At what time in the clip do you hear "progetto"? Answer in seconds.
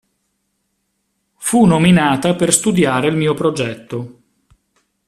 3.35-4.21